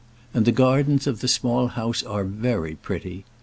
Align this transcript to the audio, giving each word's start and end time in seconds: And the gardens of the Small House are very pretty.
And 0.33 0.45
the 0.45 0.51
gardens 0.51 1.05
of 1.05 1.19
the 1.19 1.27
Small 1.27 1.67
House 1.67 2.01
are 2.01 2.23
very 2.23 2.73
pretty. 2.73 3.23